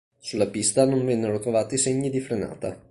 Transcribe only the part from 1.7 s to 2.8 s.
segni di frenata.